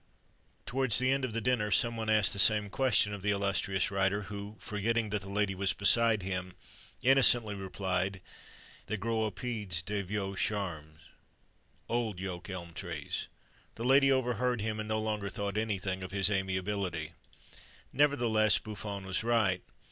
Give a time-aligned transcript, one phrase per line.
[0.65, 3.91] Towards the end of the dinner, some one asked the same question of the illustrious
[3.91, 6.55] writer, who, forgetting that the lady was beside him,
[7.03, 8.19] innocently replied:
[8.87, 11.01] "They grow aux pieds des vieux charmes"
[11.87, 13.27] (old yoke elm trees).
[13.75, 17.13] The lady overheard him, and no longer thought anything of his amiability.
[17.93, 19.61] Nevertheless Buffon was right.